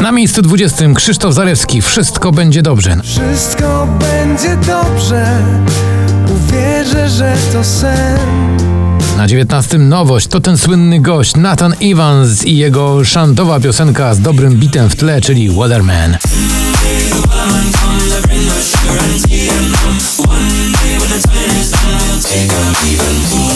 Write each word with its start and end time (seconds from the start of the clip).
Na 0.00 0.12
miejscu 0.12 0.42
20 0.42 0.94
Krzysztof 0.94 1.34
Zalewski. 1.34 1.82
Wszystko 1.82 2.32
będzie 2.32 2.62
dobrze. 2.62 2.96
Wszystko 3.04 3.88
będzie 4.00 4.56
dobrze. 4.56 5.38
Uwierzę, 6.36 7.08
że 7.08 7.36
to 7.52 7.64
sen. 7.64 8.18
Na 9.16 9.26
19 9.26 9.78
nowość 9.78 10.26
to 10.26 10.40
ten 10.40 10.58
słynny 10.58 11.00
gość 11.00 11.36
Nathan 11.36 11.74
Evans 11.82 12.44
i 12.44 12.56
jego 12.56 13.04
szantowa 13.04 13.60
piosenka 13.60 14.14
z 14.14 14.20
dobrym 14.20 14.56
bitem 14.56 14.90
w 14.90 14.96
tle, 14.96 15.20
czyli 15.20 15.50
Weatherman. 15.50 16.16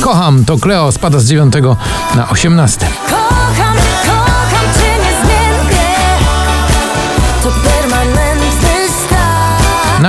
Kocham 0.00 0.44
to 0.44 0.58
Cleo 0.58 0.92
spada 0.92 1.18
z 1.18 1.24
9 1.24 1.54
na 2.16 2.30
18. 2.30 2.86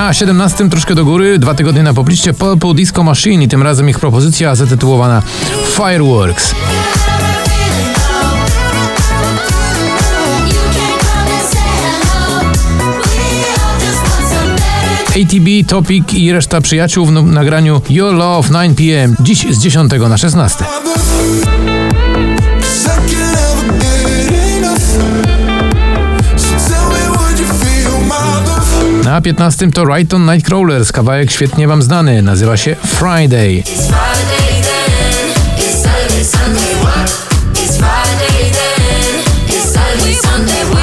Na 0.10 0.14
17 0.14 0.70
troszkę 0.70 0.96
do 0.96 1.06
góry, 1.06 1.40
dwa 1.40 1.54
tygodnie 1.54 1.84
na 1.84 1.94
popliście 1.94 2.34
Purple 2.34 2.74
Disco 2.74 3.04
Machine 3.04 3.44
i 3.44 3.48
tym 3.48 3.64
razem 3.64 3.90
ich 3.90 4.00
propozycja 4.00 4.56
zatytułowana 4.56 5.22
Fireworks. 5.76 6.56
ATB, 15.10 15.68
Topic 15.68 16.14
i 16.14 16.32
reszta 16.32 16.62
przyjaciół 16.62 17.06
w 17.06 17.12
nagraniu 17.12 17.82
Your 17.90 18.14
Love 18.14 18.50
9pm 18.50 19.14
dziś 19.20 19.46
z 19.52 19.60
10 19.60 19.92
na 20.10 20.18
16. 20.18 20.66
Na 29.20 29.24
15 29.24 29.72
to 29.72 29.86
Righton 29.86 30.26
Nightcrawlers, 30.26 30.92
kawałek 30.92 31.32
świetnie 31.32 31.68
wam 31.68 31.82
znany, 31.82 32.22
nazywa 32.22 32.58
się 32.58 32.76
Friday. 32.76 33.64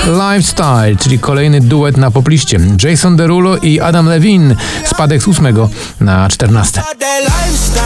Lifestyle, 0.06 0.96
czyli 1.00 1.18
kolejny 1.18 1.60
duet 1.60 1.96
na 1.96 2.10
popliście. 2.10 2.60
Jason 2.82 3.16
Derulo 3.16 3.56
i 3.56 3.80
Adam 3.80 4.06
Levine, 4.06 4.56
spadek 4.84 5.22
z 5.22 5.28
8 5.28 5.46
na 6.00 6.28
14. 6.28 6.80
That 6.80 6.96
lifestyle. 7.20 7.82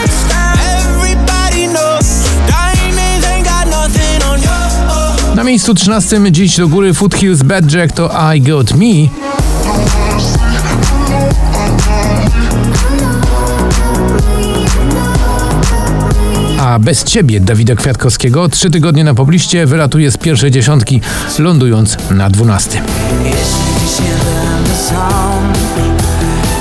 lifestyle. 0.00 0.52
Everybody 0.78 1.68
knows. 1.68 2.06
Diamonds 2.46 3.26
ain't 3.26 3.48
got 3.48 3.70
nothing 3.70 4.24
on 4.24 4.40
you. 4.40 5.36
Na 5.36 5.44
miejscu 5.44 5.74
13 5.74 6.20
dziś 6.30 6.56
do 6.56 6.68
góry 6.68 6.94
Foothills 6.94 7.42
Bad 7.42 7.72
Jack 7.72 7.92
to 7.92 8.34
I 8.34 8.40
Got 8.40 8.74
Me. 8.74 9.21
A 16.72 16.78
bez 16.78 17.04
ciebie 17.04 17.40
Dawida 17.40 17.74
Kwiatkowskiego 17.74 18.48
trzy 18.48 18.70
tygodnie 18.70 19.04
na 19.04 19.14
pobliście 19.14 19.66
wylatuje 19.66 20.10
z 20.10 20.16
pierwszej 20.16 20.50
dziesiątki, 20.50 21.00
lądując 21.38 21.96
na 22.10 22.30
12. 22.30 22.82
Jeśli 23.24 24.04
nie 24.04 24.10
będę 24.10 24.76
sam 24.88 25.52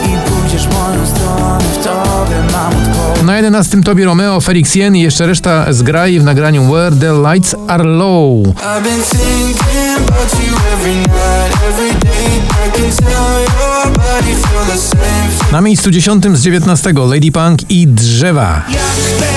I 0.05 0.29
pójdziesz 0.29 0.67
moją 0.67 1.07
stronę 1.07 1.59
W 1.73 1.83
tobie 1.83 2.35
mam 2.51 2.67
odpowiedź 2.67 3.25
Na 3.25 3.37
11 3.37 3.81
tobie 3.81 4.05
Romeo, 4.05 4.41
Felix 4.41 4.75
Jen 4.75 4.95
i 4.95 5.01
jeszcze 5.01 5.27
reszta 5.27 5.73
zgrai 5.73 6.19
w 6.19 6.23
nagraniu 6.23 6.63
Where 6.63 6.95
the 6.95 7.31
Lights 7.31 7.55
Are 7.67 7.83
Low. 7.83 8.43
I've 8.43 8.83
been 8.83 9.01
thinking 9.01 10.07
about 10.07 10.33
you 10.47 10.55
every 10.73 10.95
night, 10.95 11.57
every 11.69 11.99
day. 11.99 12.41
I 12.67 12.71
can 12.71 13.05
tell 13.05 13.41
your 13.41 13.97
body 13.97 14.35
feel 14.35 14.65
the 14.75 14.77
same. 14.77 15.51
Na 15.51 15.61
miejscu 15.61 15.91
10 15.91 16.23
z 16.33 16.41
19 16.41 16.93
Lady 16.93 17.31
Punk 17.31 17.59
i 17.69 17.87
Drzewa. 17.87 18.61
Jak 18.69 19.30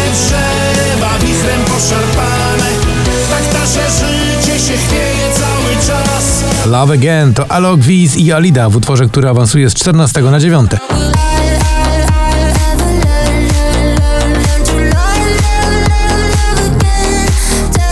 poszarpane 1.75 2.71
Tak 3.31 3.61
nasze 3.61 3.91
życie 3.91 4.59
się 4.59 4.77
chwieje 4.77 5.29
cały 5.35 5.87
czas 5.87 6.45
Love 6.67 6.95
Again 6.95 7.35
to 7.35 7.51
Alok 7.51 7.81
Wiz 7.81 8.17
i 8.17 8.33
Alida 8.33 8.71
w 8.71 8.77
utworze, 8.77 9.07
który 9.07 9.29
awansuje 9.29 9.71
z 9.71 9.75
14 9.75 10.23
na 10.23 10.41
9. 10.41 10.71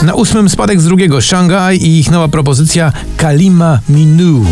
Na 0.03 0.15
ósmym 0.15 0.49
spadek 0.49 0.81
z 0.81 0.85
drugiego 0.85 1.21
Shanghai 1.21 1.77
i 1.77 2.01
ich 2.01 2.11
nowa 2.11 2.29
propozycja 2.29 2.93
Kalima 3.17 3.79
Minu. 3.89 4.45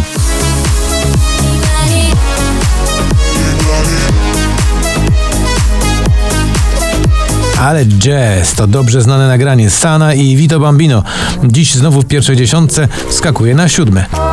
Ale 7.60 7.86
jazz 7.86 8.54
to 8.54 8.66
dobrze 8.66 9.02
znane 9.02 9.28
nagranie 9.28 9.70
Sana 9.70 10.14
i 10.14 10.36
Vito 10.36 10.60
Bambino. 10.60 11.02
Dziś 11.44 11.74
znowu 11.74 12.02
w 12.02 12.06
pierwszej 12.06 12.36
dziesiątce 12.36 12.88
wskakuje 13.08 13.54
na 13.54 13.68
siódme. 13.68 14.06
Tak 14.10 14.30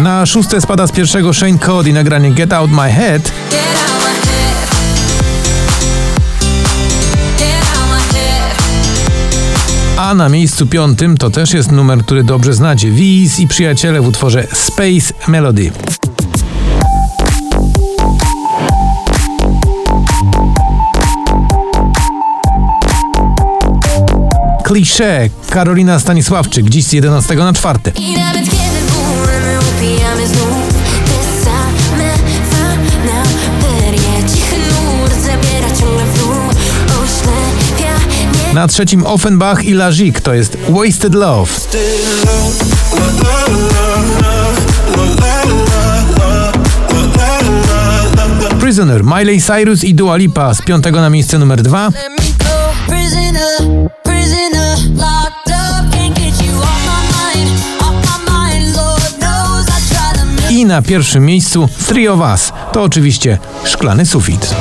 na 0.00 0.26
szóste 0.26 0.60
spada 0.60 0.86
z 0.86 0.92
pierwszego 0.92 1.32
Shane 1.32 1.58
Cody 1.58 1.92
nagranie. 1.92 2.30
Get 2.30 2.52
out 2.52 2.70
my 2.70 2.92
head 2.92 3.32
A 10.00 10.14
na 10.14 10.28
miejscu 10.28 10.66
piątym 10.66 11.16
to 11.16 11.30
też 11.30 11.52
jest 11.52 11.72
numer, 11.72 11.98
który 11.98 12.24
dobrze 12.24 12.52
znacie. 12.52 12.90
Wiz 12.90 13.40
i 13.40 13.48
przyjaciele 13.48 14.00
w 14.00 14.06
utworze 14.06 14.46
Space 14.52 15.14
Melody. 15.28 15.72
Klisze 24.64 25.28
Karolina 25.50 26.00
Stanisławczyk 26.00 26.68
dziś 26.68 26.84
z 26.84 26.92
11 26.92 27.34
na 27.34 27.52
4. 27.52 27.78
Na 38.54 38.68
trzecim 38.68 39.06
Offenbach 39.06 39.64
i 39.64 39.74
Lazik 39.74 40.20
to 40.20 40.34
jest 40.34 40.56
Wasted 40.68 41.14
Love. 41.14 41.52
Prisoner, 48.60 49.04
Miley 49.04 49.42
Cyrus 49.42 49.84
i 49.84 49.94
Dua 49.94 50.16
Lipa 50.16 50.54
z 50.54 50.62
piątego 50.62 51.00
na 51.00 51.10
miejsce 51.10 51.38
numer 51.38 51.62
dwa. 51.62 51.90
I 60.50 60.64
na 60.64 60.82
pierwszym 60.82 61.26
miejscu 61.26 61.68
Three 61.86 62.08
of 62.08 62.20
Us. 62.20 62.52
To 62.72 62.82
oczywiście 62.82 63.38
szklany 63.64 64.06
sufit. 64.06 64.54